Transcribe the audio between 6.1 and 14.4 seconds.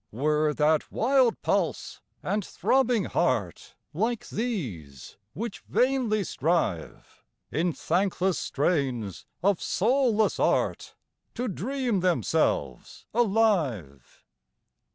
strive, In thankless strains of soulless art, To dream themselves alive?